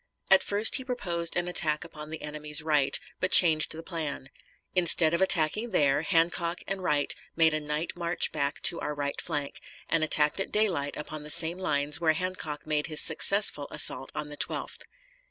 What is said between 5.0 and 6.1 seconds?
of attacking there,